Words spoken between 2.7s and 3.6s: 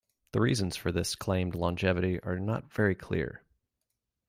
very clear.